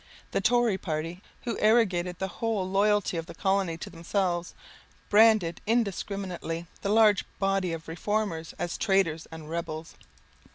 The 0.31 0.41
Tory 0.41 0.79
party, 0.79 1.21
who 1.43 1.59
arrogated 1.59 2.17
the 2.17 2.27
whole 2.41 2.67
loyalty 2.67 3.17
of 3.17 3.27
the 3.27 3.35
colony 3.35 3.77
to 3.77 3.89
themselves, 3.91 4.55
branded, 5.09 5.61
indiscriminately, 5.67 6.65
the 6.81 6.89
large 6.89 7.23
body 7.37 7.71
of 7.71 7.87
Reformers 7.87 8.55
as 8.57 8.79
traitors 8.79 9.27
and 9.31 9.47
rebels. 9.47 9.93